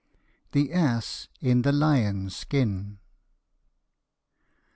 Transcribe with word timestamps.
THE 0.53 0.73
ASS 0.73 1.27
IN 1.41 1.61
THE 1.61 1.71
LION'S 1.71 2.35
SKIN. 2.35 2.97